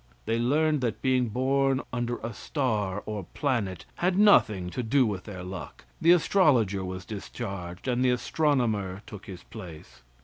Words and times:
They 0.25 0.39
learned 0.39 0.81
that 0.81 1.03
being 1.03 1.29
born 1.29 1.81
under 1.93 2.17
a 2.23 2.33
star 2.33 3.03
or 3.05 3.25
planet 3.35 3.85
had 3.97 4.17
nothing 4.17 4.71
to 4.71 4.81
do 4.81 5.05
with 5.05 5.25
their 5.25 5.43
luck; 5.43 5.85
the 6.01 6.11
astrologer 6.11 6.83
was 6.83 7.05
discharged 7.05 7.87
and 7.87 8.03
the 8.03 8.09
astronomer 8.09 9.03
took 9.05 9.27
his 9.27 9.43
place. 9.43 10.01